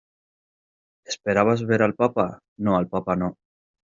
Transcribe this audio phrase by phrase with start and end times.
[1.05, 2.39] ¿esperabas ver al papa?
[2.57, 3.35] no, al papa no.